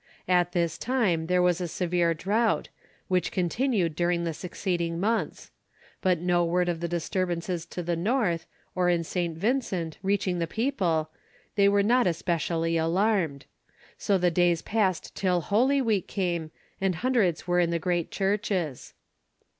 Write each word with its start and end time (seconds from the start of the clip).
At 0.27 0.53
this 0.53 0.79
time 0.79 1.27
there 1.27 1.43
was 1.43 1.61
a 1.61 1.67
severe 1.67 2.15
drought, 2.15 2.69
which 3.07 3.31
continued 3.31 3.95
during 3.95 4.23
the 4.23 4.33
succeeding 4.33 4.99
months; 4.99 5.51
but 6.01 6.17
no 6.17 6.43
word 6.43 6.69
of 6.69 6.79
the 6.79 6.87
disturbances 6.87 7.67
to 7.67 7.83
the 7.83 7.95
North, 7.95 8.47
or 8.73 8.89
in 8.89 9.03
St. 9.03 9.37
Vincent, 9.37 9.99
reaching 10.01 10.39
the 10.39 10.47
people, 10.47 11.11
they 11.53 11.69
were 11.69 11.83
not 11.83 12.07
especially 12.07 12.77
alarmed. 12.77 13.45
So 13.95 14.17
the 14.17 14.31
days 14.31 14.63
passed 14.63 15.13
till 15.13 15.39
Holy 15.41 15.83
Week 15.83 16.07
came, 16.07 16.49
and 16.81 16.95
hundreds 16.95 17.45
were 17.47 17.59
in 17.59 17.69
the 17.69 17.77
great 17.77 18.09
churches. 18.09 18.95